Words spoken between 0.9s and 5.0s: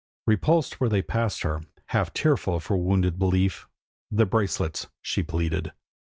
passed her, half tearful for wounded belief, 'The bracelets!'